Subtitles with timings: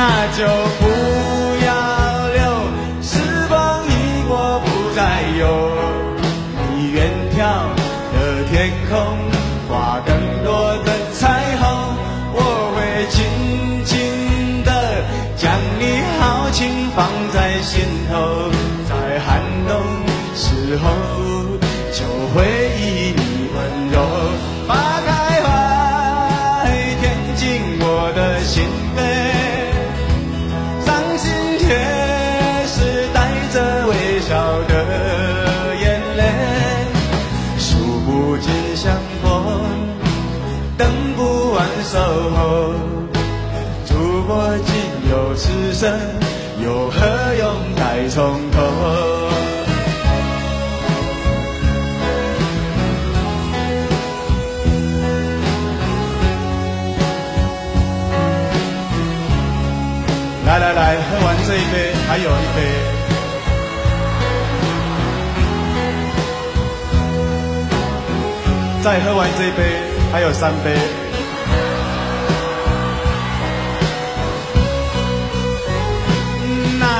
[0.00, 0.46] 那就
[0.78, 0.86] 不
[1.66, 2.40] 要留，
[3.02, 5.42] 时光一过不再有。
[6.76, 7.38] 你远眺
[8.14, 9.18] 的天空，
[9.68, 10.14] 画更
[10.44, 11.66] 多的彩虹，
[12.32, 12.38] 我
[12.76, 12.78] 会
[13.10, 13.26] 紧
[13.84, 15.02] 紧的
[15.36, 15.50] 将
[15.80, 18.52] 你豪情放在心头，
[18.88, 19.82] 在寒冬
[20.36, 20.86] 时候
[21.92, 22.67] 就会
[41.90, 42.74] 守候。
[43.88, 44.74] 如果仅
[45.10, 45.90] 有此生，
[46.62, 47.00] 又何
[47.38, 48.60] 用再从头？
[60.44, 62.58] 来来来，喝完这一杯，还有一杯。
[68.82, 69.80] 再喝完这一杯，
[70.12, 71.07] 还有三杯。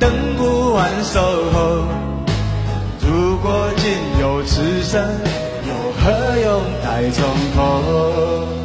[0.00, 1.20] 等不完守
[1.52, 1.84] 候。
[3.06, 5.00] 如果仅有此生，
[5.68, 7.22] 又何用待从
[7.54, 8.59] 头？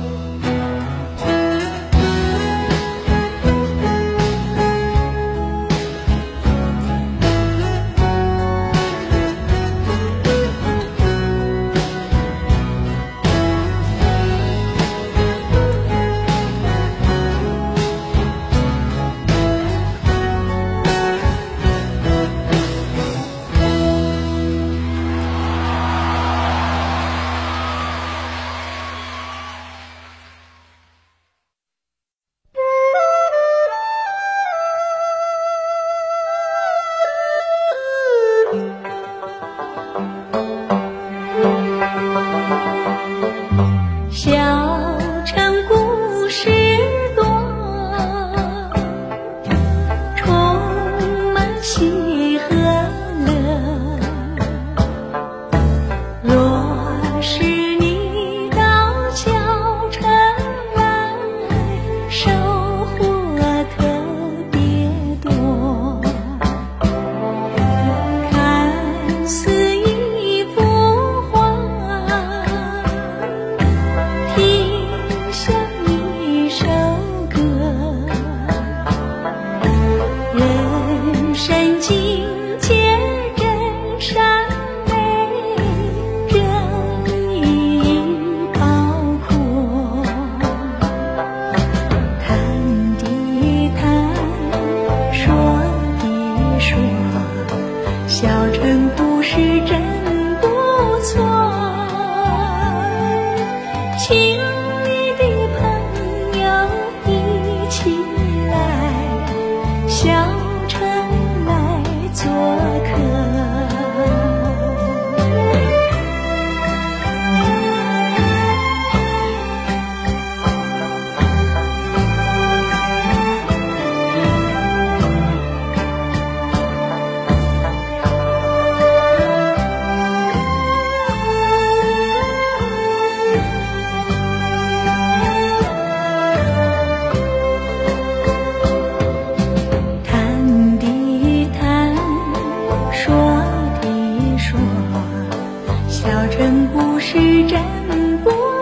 [146.38, 147.18] 真不是
[147.48, 148.55] 真不。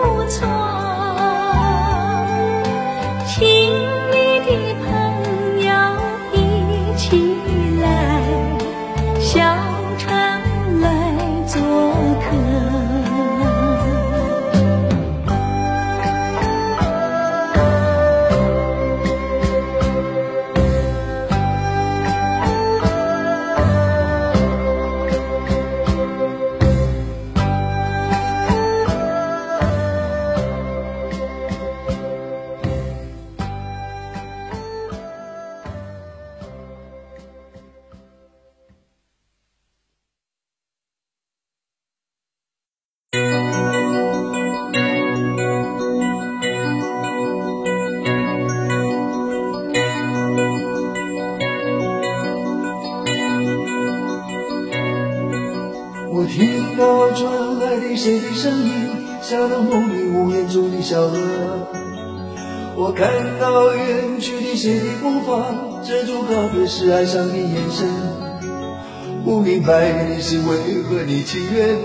[58.04, 58.70] 谁的声音，
[59.22, 61.16] 像那梦里屋檐中的小河。
[62.76, 63.08] 我看
[63.40, 65.42] 到远去的谁的步伐，
[65.82, 67.88] 遮住告别时哀伤的眼神。
[69.24, 71.78] 不明白你是为何你情愿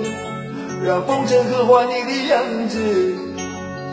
[0.83, 3.15] 让风尘刻画你的样子，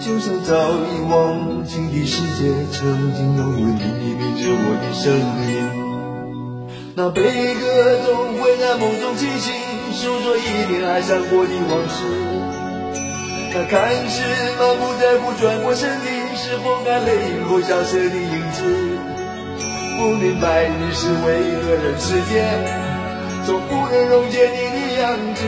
[0.01, 3.87] 就像早已忘情的世界，曾经拥有你的
[4.19, 6.67] 名字我的生命。
[6.97, 9.55] 那悲歌总会在梦中惊醒，
[9.97, 12.05] 诉说一点爱上过的往事。
[13.55, 14.21] 那看似
[14.59, 16.07] 满不在乎转过身的，
[16.37, 18.61] 是风干泪后消失的影子。
[19.97, 22.37] 不明白你是为何人世间。
[23.47, 25.41] 总不能溶解你的样子，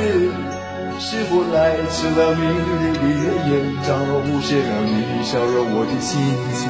[0.99, 3.05] 是否来迟了明日的
[3.51, 3.53] 艳
[3.87, 3.89] 照，
[4.25, 6.17] 无限让你笑容我的心
[6.55, 6.61] 情。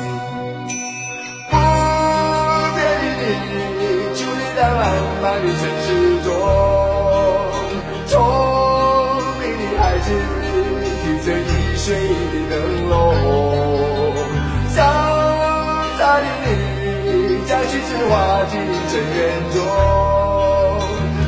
[1.49, 1.55] 不
[2.75, 2.79] 变
[3.21, 3.87] 的你，
[4.17, 4.81] 伫立在漫
[5.23, 5.87] 漫的城市
[6.25, 6.29] 中，
[18.09, 18.59] 化进
[18.89, 19.19] 尘缘
[19.53, 19.57] 中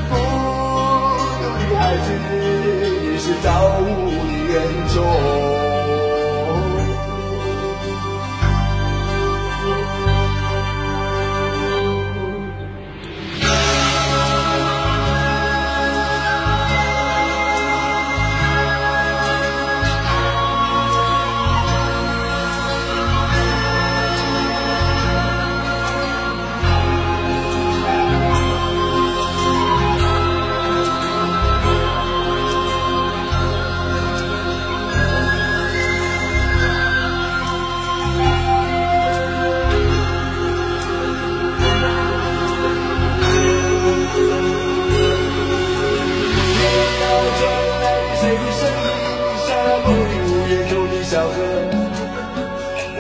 [0.09, 0.15] 孤
[1.41, 2.06] 独的孩子
[3.03, 3.49] 你是造
[3.81, 3.82] 物
[4.49, 5.39] 的恩宠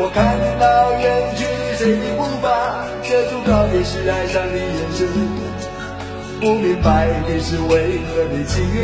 [0.02, 0.24] 我看
[0.58, 1.44] 到远去
[1.76, 2.48] 谁的步伐，
[3.04, 5.06] 遮住告别时哀伤的眼神，
[6.40, 8.80] 不明白你是为何的情愿，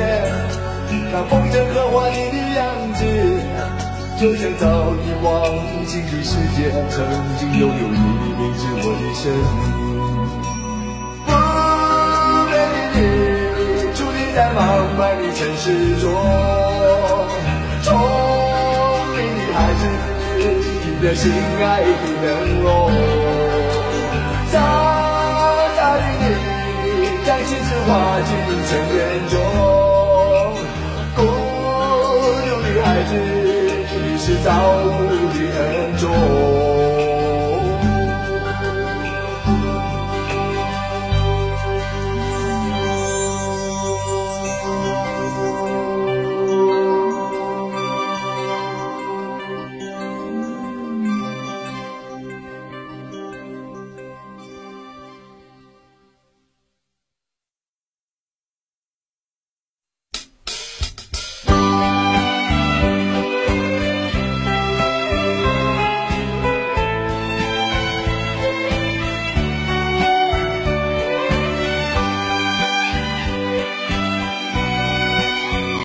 [1.10, 3.00] 让风筝刻画你的样子，
[4.20, 5.32] 就像早已忘
[5.86, 7.00] 情的世界，曾
[7.40, 9.72] 经拥有你的名字我的生命。
[11.24, 11.32] 不
[12.52, 13.00] 变的你，
[13.96, 14.60] 伫立在茫
[15.00, 16.12] 茫的城市中，
[21.06, 21.86] 的心爱的
[22.20, 22.26] 人
[22.64, 22.90] 哦。
[24.50, 24.58] 扎
[25.76, 26.22] 扎的你，
[27.24, 27.88] 将心事化
[28.26, 28.28] 进
[28.66, 28.98] 尘缘
[29.30, 29.35] 中。